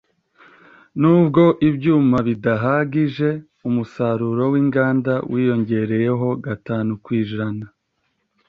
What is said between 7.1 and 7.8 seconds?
ijana.